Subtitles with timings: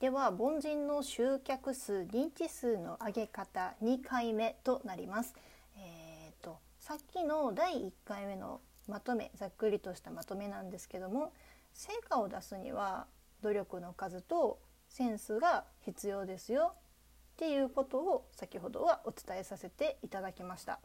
[0.00, 5.34] では凡人の集客数認知数の上げ方2回目となります。
[5.76, 11.34] えーと、さっきの第1回目のまとめざっくりとしたまとめなんですけども
[11.74, 13.08] 成果を出すには
[13.42, 14.58] 努力の数と
[14.88, 16.76] センスが必要ですよっ
[17.36, 20.80] ていうことを先ほどはお伝えさせていただきました。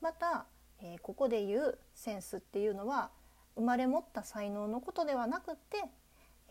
[0.00, 0.46] また、
[0.80, 3.10] えー、ここで言うセンスっていうのは
[3.56, 5.84] 生まれ持った才能のことではなくって、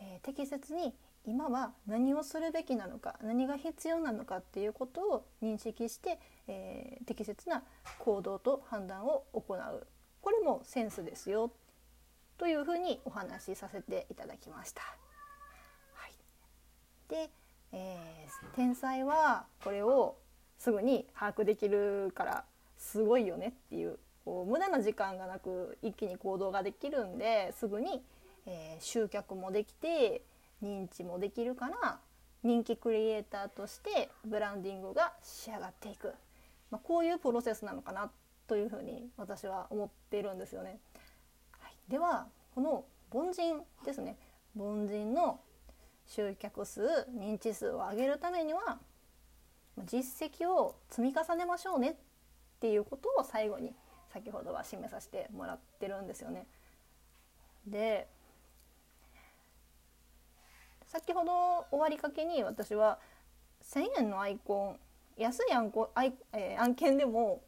[0.02, 0.94] えー、適切に
[1.26, 7.64] 今は何をするべきなのか何が必要なのかっていうことを認識して、えー、適切な
[8.00, 9.88] 行動と判断を行う
[10.22, 11.52] これもセンスですよ
[12.38, 14.82] というふうにお話しさせていただきました。
[15.94, 16.12] はい、
[17.08, 17.30] で、
[17.72, 20.16] えー、天才はこれを
[20.58, 22.44] すぐに把握できるから
[22.78, 28.04] すごいよねっていうこう無駄な時間がなく一気に行動ができるんですぐに、
[28.48, 30.24] えー、集客もできて
[30.64, 32.00] 認知もできるから
[32.44, 36.14] 人気クリエイターとしてブランディングが仕上がっていく、
[36.72, 38.12] まあ、こういうプロセスなのかな
[38.48, 40.80] というふうに私は思っているんですよね。
[41.60, 44.18] はい、ではこの凡人ですね
[44.58, 45.40] 凡人の
[46.08, 46.82] 集客数
[47.16, 48.80] 認知数を上げるためには
[49.86, 51.96] 実績を積み重ねましょうねっ
[52.60, 53.74] ていうことを最後に
[54.12, 56.48] 先ほどは示させてもらってるんですよね。
[57.66, 58.08] で
[60.92, 63.00] 先ほど終わりかけに私は
[63.64, 64.80] 1,000円のアイコン
[65.18, 67.42] 安い案こアイ、えー、案件でも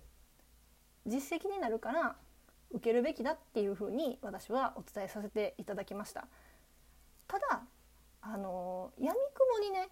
[1.06, 2.16] 実績になるから
[2.72, 6.26] 受けるべきだっていうふうに私はお伝えさせていただきました。
[7.28, 7.64] ただ
[8.22, 9.90] あの闇雲にね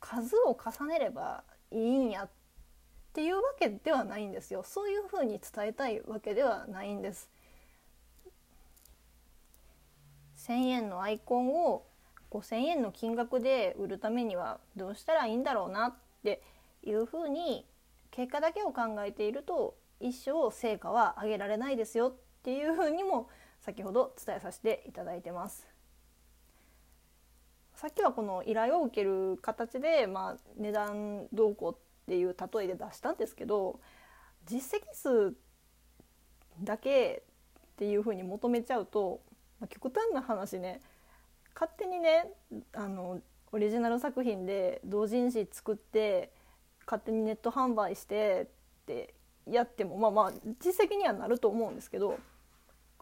[0.00, 2.30] 数を重ねればいいんやっ
[3.12, 7.28] ていうわけではないんですよそういうふうに伝えたいわけではないんです。
[10.38, 11.84] 1,000円のアイコンを
[12.34, 16.42] 5,000円の金額で売るためにはどうしたらいいんだろうなって
[16.82, 17.64] いうふうに
[18.10, 23.28] 結果だけを考えていると一生成果は上げられないですよっていうふうにも
[23.60, 25.66] 先ほど伝えさせていただいてます。
[27.74, 31.76] さっきはこの依頼を受ける形で、まあ、値段動向っ
[32.06, 33.80] ていう例えで出したんですけど
[34.46, 35.34] 実績数
[36.62, 37.24] だけ
[37.72, 39.20] っていうふうに求めちゃうと、
[39.58, 40.80] まあ、極端な話ね
[41.54, 42.26] 勝手にね
[42.72, 43.20] あの
[43.52, 46.32] オリジナル作品で同人誌作って
[46.86, 48.48] 勝手にネット販売して
[48.82, 49.14] って
[49.46, 52.18] やってもまあまあ実績にはなると思うんですけど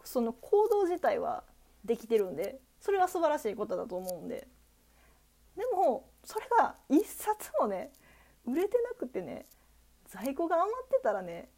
[0.03, 1.43] その行動自体は
[1.83, 4.47] できてるんでそれは素晴らしいことだと思うんで
[5.57, 7.91] でもそれが一冊もね
[8.45, 9.45] 売れてなくてね
[10.07, 11.49] 在庫が余ってたらね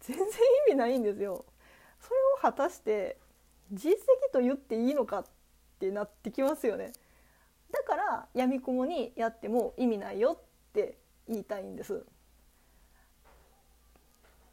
[0.00, 0.28] 全然意
[0.72, 1.44] 味ないんですよ。
[2.00, 3.16] それを果たして
[3.72, 3.96] 実績
[4.32, 5.24] と言っていいのかっ
[5.82, 6.92] ってなってきますよね。
[7.72, 10.98] だからやみくもにやっても意味ないよって
[11.28, 12.04] 言いたいんです。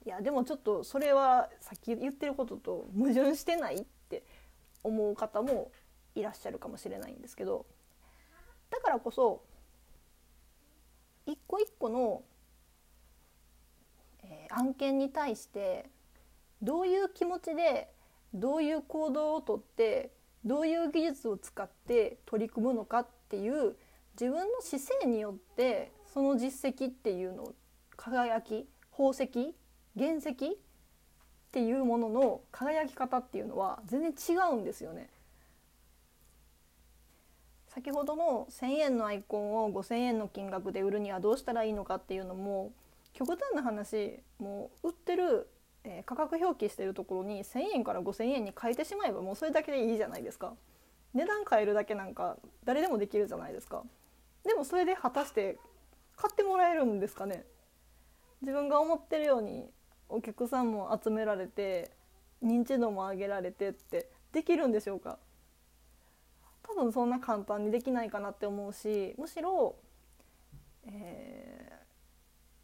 [0.06, 4.24] いやでもちょっとそれはさっき言ってることと矛盾してないって
[4.84, 5.72] 思う方も
[6.16, 7.66] いらっしゃるかもしれないんですけど
[8.72, 9.44] だからこそ
[11.28, 12.24] 一個一個の、
[14.24, 15.90] えー、案件に対して
[16.62, 17.90] どういう気持ちで
[18.34, 20.12] どういう行動をとって
[20.46, 23.76] どういう技術を使って取り組むのかっていう
[24.20, 27.54] 自分の姿勢によってその実績っていうの
[27.96, 29.56] 輝き宝石
[29.98, 30.36] 原石っ
[31.52, 35.10] ていうものの輝き方っていうのは全然違うんですよね。
[37.70, 42.72] 先ほどの1,000円のアイコンを5,000円の金額で売るにはどうしたらいいのかっていうのも
[43.14, 45.48] 極端な話もう売ってる
[45.84, 50.54] えー、価格表記してるところに1,000円から5,000円に変えてしまえばもうそれだけでいいじゃないですか。
[51.14, 53.84] 値段変えるだけなんか誰でもできるじゃないですか。
[54.44, 55.58] でもそれで果たして
[56.16, 57.46] 買ってもらえるんですかね。
[58.42, 59.70] 自分が思ってるように
[60.08, 61.92] お客さんも集められて
[62.44, 65.18] 認知度も上げられてってできるんでしょうか。
[66.64, 69.76] 多分そんな簡単にできないかなって思うしむしろ、
[70.86, 71.72] え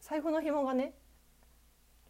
[0.01, 0.93] ー、財布の紐がね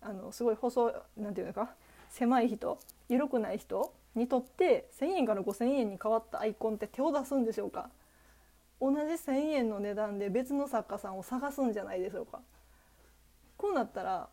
[0.08, 1.74] あのすごい細なんていうのか
[2.10, 2.80] 狭い人
[3.10, 7.90] 緩くない人にとって1,000円から5,000円に変わったアイコンって手を出すんでしょうか。
[8.80, 12.40] 同じ1,000円の値段で別の作家さんを探すんじゃないでしょうか。
[13.58, 14.30] こうなったら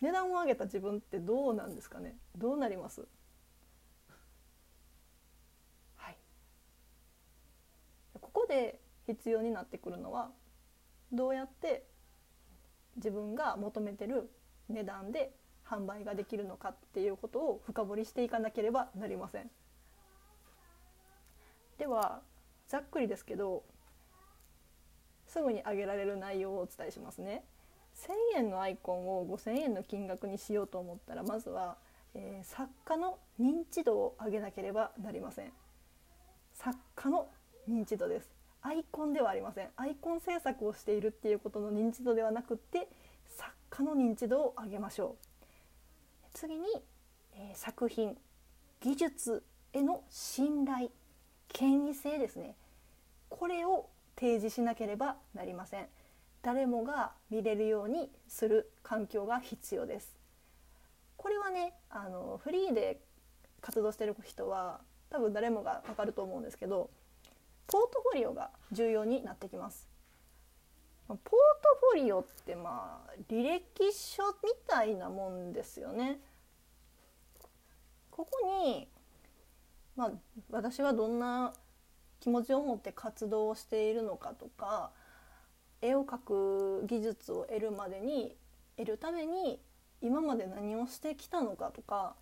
[0.00, 2.16] 値段を上げた自分ってどうなんですかね。
[2.36, 3.06] どうなります？
[5.96, 6.16] はい。
[8.20, 10.30] ここで必要になってくるのは
[11.12, 11.84] どうやって
[12.96, 14.30] 自分が求めてる
[14.68, 15.32] 値段で
[15.66, 19.50] 販売ができるのかっていうことを深掘りしていかなければなりません。
[21.78, 22.20] では
[22.68, 23.64] ざっくりですけど
[25.26, 27.44] すぐに上げられる内容をお伝えしますね。
[28.34, 31.76] 1,000円のアイコンを5,000円の金額にしようと思ったらまずは、
[32.14, 35.52] えー、作家の認知度を上げなければなりません。
[36.52, 37.28] 作家の
[37.68, 38.30] 認知度です。
[38.62, 39.68] アイコンではありません。
[39.76, 42.88] アイコン制作をしているっていうことの認知度ではなくって
[43.26, 46.26] 作家の認知度を上げましょう。
[46.32, 46.68] 次に、
[47.32, 48.16] えー、作品
[48.80, 49.42] 技術
[49.72, 50.90] への信頼
[51.48, 52.54] 権威性ですね。
[53.28, 55.88] これを提示しなければなりません。
[56.42, 60.14] 誰もが見れるようにする環境が必要です。
[61.16, 63.00] これはねあのフリーで
[63.60, 66.90] 活動してる人は多分誰もがわかると思うんですけど
[67.66, 69.93] ポートフォリオが重要になってきます。
[71.08, 71.30] ポート
[71.92, 76.18] フォリオってまあ履歴書みたいなもんですよね。
[78.10, 78.88] ここに
[79.96, 80.10] まあ、
[80.50, 81.52] 私はどんな
[82.20, 84.90] 気持ちを持って活動をしているのかとか
[85.80, 88.36] 絵を描く技術を得るまでに
[88.76, 89.60] 得るために
[90.00, 92.14] 今まで何をしてきたのかとか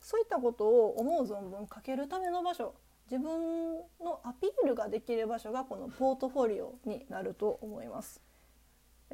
[0.00, 2.74] そういったことを思う存分書けるための場所
[3.12, 8.22] 自分のアピールができる場所がこのポートフォリオになると思います。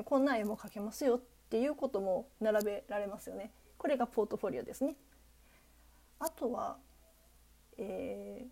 [0.05, 3.51] こんな絵も描けますよっていうことも並べられますよね。
[3.77, 4.95] これがポートフォリオですね。
[6.21, 6.77] あとは
[7.77, 8.49] えー、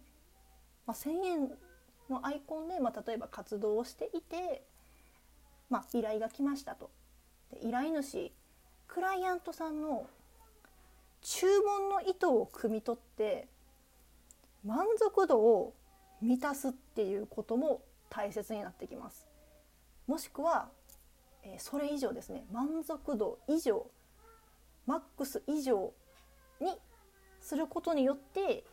[0.84, 1.50] まあ、1,000円
[2.10, 4.64] のアイコンで、まあ、例えば活動をしていて、
[5.70, 6.90] まあ、依頼が来ましたと。
[7.52, 8.32] で依頼主
[8.88, 10.06] クライアントさんの
[11.22, 13.46] 注文の意図を汲み取って
[14.66, 15.74] 満足度を
[16.20, 19.26] 満たすっていうことも大切になってきます。
[20.06, 20.68] もしくは、
[21.42, 23.86] え、それ以上ですね満足度以上
[24.86, 25.92] マックス以上
[26.60, 26.78] に
[27.40, 28.64] することによって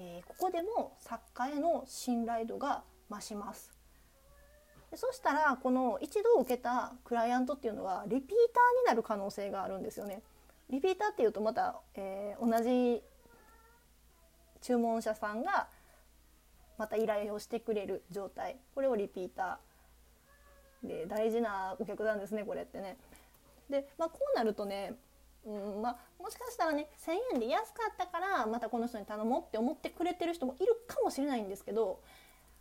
[0.00, 3.72] えー、ここでも作家への信頼度が増します。
[4.90, 10.22] でそしたらこの一度受けたクライアントっていうのはリピーターになる可能性があるんですよね。
[10.70, 13.02] リピーターっていうとまた、えー、同じ
[14.60, 15.68] 注文者さんが
[16.76, 22.96] また依頼をしてくれる状態これをリピーターで大事なお客さんですねこれってね。
[23.68, 24.94] で、まあ、こうなるとね
[25.46, 32.00] うんまあ、もしかしたらね1,000円で安かったからまたこの人に頼もうって思ってくれてる人もいるかもしれないんですけど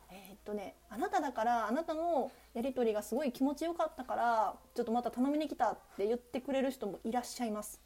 [0.09, 7.81] えー、っとねあなただからあなたのやり取りがすごい気持ちよかったからちょっとまた頼みに来たって言ってくれる人もいらっしゃいます。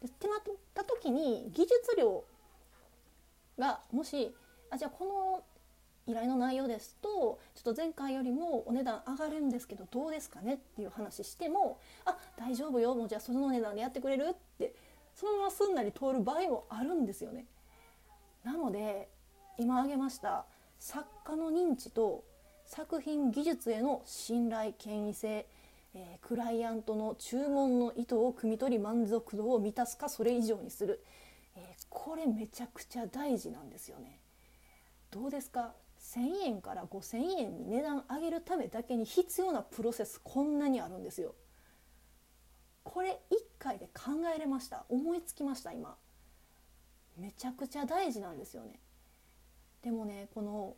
[0.00, 0.40] でってなっ
[0.74, 2.24] た時に技術量
[3.58, 4.34] がもし
[4.70, 5.44] あじゃあこの
[6.06, 14.74] 依頼の内容ですとちょっと前回よりもお値段上がるんですけどどうですかねっていう話してもあ大丈夫よもうじゃあその値段でやってくれるって
[15.14, 17.44] そのまますんなり通る場合もあるんですよね。
[18.44, 19.08] なので
[19.58, 20.46] 今挙げました
[20.78, 22.24] 作家の認知と
[22.64, 25.46] 作品技術への信頼権威性、
[25.94, 31.04] えー、クライアントの注文の意図を汲み取り満足度を満たすかそれ以上にする、
[31.94, 34.18] これめちゃくちゃ大事なんですよね。
[35.10, 41.34] どうですか？1,000円から5,000円に値段上げるためだけに必要なプロセスこんなにあるんですよ。
[42.82, 44.86] これ1回で考えれました？
[44.88, 45.72] 思いつきました？
[45.72, 45.96] 今。
[47.18, 48.80] めちゃくちゃ大事なんですよね。
[49.82, 50.74] でもねこの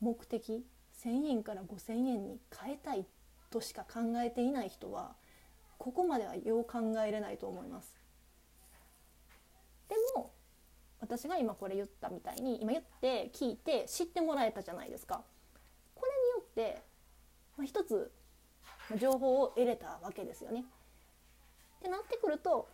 [0.00, 0.66] 目的
[1.02, 3.06] 1,000円から5,000円に変えたい
[3.50, 5.16] としか考えていない人は
[5.78, 7.94] ここまではよう考えれないと思います。
[9.88, 10.33] でも
[11.04, 15.22] 私が今これ言ったみたいに今言って聞いて知ってもらえたじゃないですか。
[15.94, 16.82] これによって、
[17.58, 18.10] まあ、一つ
[18.98, 20.64] 情報を得れたわけですよね。
[21.80, 22.68] ってなってくると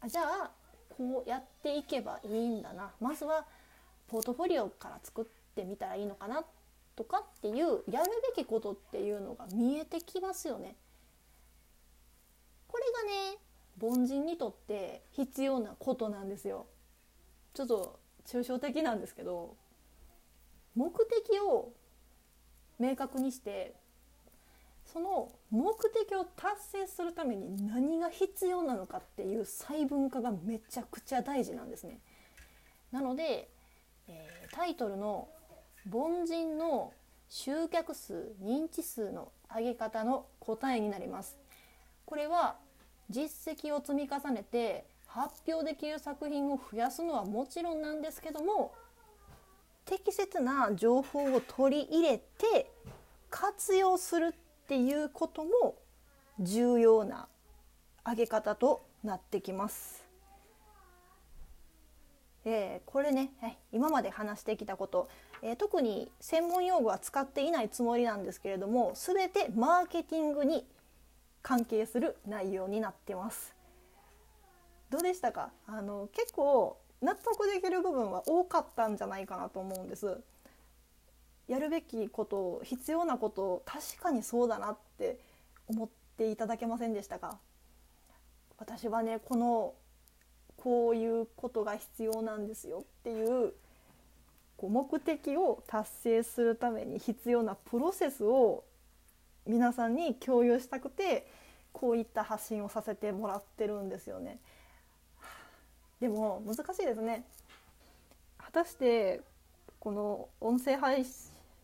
[0.00, 0.50] あじゃあ
[0.96, 3.44] こうやっていけばいいんだなまずは
[4.08, 6.42] ポートフォリオから作ってみたらいいのかな
[6.96, 10.76] とかっていうやるべきことっていうのが見えてきますよね。
[12.66, 13.38] これがね
[13.80, 16.66] 凡人にとって必要なことなんですよ。
[17.54, 19.56] ちょっと抽象的なんですけど
[20.74, 21.72] 目的を
[22.78, 23.74] 明確にして
[24.92, 32.00] その目的を達成するために何が必要なのかっていう細分化がめちゃくちゃ大事なんですね。
[32.90, 33.50] なので、
[34.08, 35.28] えー、タイトルの
[35.92, 36.94] 「凡人の
[37.28, 41.36] 集客数認知数の上げ方の答え」になります。
[42.06, 42.56] これは
[43.10, 48.72] 実績を積み重ねて発表できる作品を増やすのはもちろんなんですけども
[49.84, 52.70] 適切な情報を取り入れて
[53.30, 55.76] 活用するっていうことも
[56.38, 57.26] 重要な
[58.06, 60.06] 上げ方となってきます。
[62.44, 65.08] えー、これね、はい、今まで話してきたこと、
[65.42, 70.66] えー、特に専門用語は使っていないつもりなんですけれども全てマーケティングに
[71.42, 73.57] 関係する内容になってます。
[74.90, 75.50] どうでしたか？
[75.66, 80.20] あの結構納得できる部分は多かったんじゃないかなと思うんです。
[81.46, 85.18] やるべきこと必要なこと確かにそうだなって
[85.66, 87.38] 思っていただけませんでしたか？
[88.58, 89.74] 私はねこの
[90.56, 93.54] こういうことが必要なんですよっていう
[94.56, 98.64] こう目的を達成するために必要なプロセスを
[99.46, 101.26] 皆さんに共有したくて
[101.72, 104.40] こういった発信をさせてもらってるんですよね。
[106.00, 107.24] でも難しいですね。
[108.38, 109.20] 果たして
[109.80, 111.04] この音声配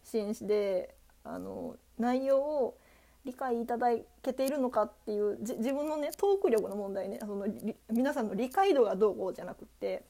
[0.05, 2.79] 信であの内容を
[3.25, 3.89] 理解いただ
[4.23, 7.47] けているのかっていう自分のねトーク力の問題ねその
[7.91, 10.03] 皆さんの理解度がどうこうじゃなくて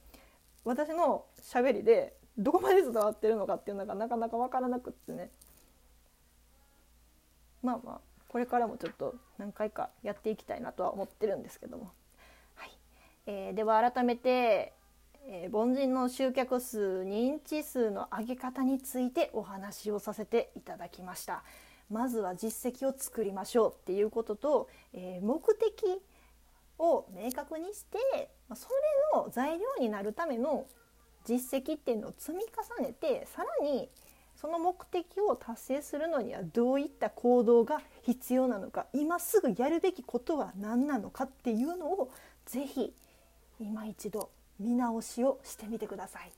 [0.64, 5.30] 私のしゃべりでどこまで伝わってるのかっていうのがなかなか分からなくってね
[7.62, 11.92] まあまあこれからもちょっと何回かやっていきたいなとは思ってるんですけども、
[13.26, 14.74] えー、では改めて、
[15.26, 21.42] えー、凡人の集客数認知数の上げ方についてお話をさせていただきました。
[21.90, 26.00] まずは実績を作りましょうっていうことと、えー、目的
[26.78, 28.68] を明確にしてそ
[29.14, 30.66] れの材料になるための
[31.24, 33.88] 実績っていうのを積み重ねてさらに
[34.34, 42.10] その目的を達成するのにはどういった行動が必要なのか今すぐやるべきことは何なのかっていうのを
[42.44, 42.92] ぜひ
[43.64, 44.30] 今一度
[44.60, 46.30] 見直しをしてみてください。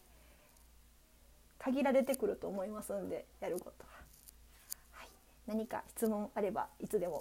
[1.58, 3.90] 限られてくると思いますんでやることは。
[4.92, 5.08] はい、
[5.46, 7.20] 何か質問あればいつでも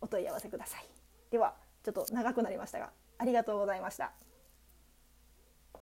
[0.00, 0.86] お問い合わせください。
[1.30, 4.12] ではちょっと長くなりましたがありがとうございました。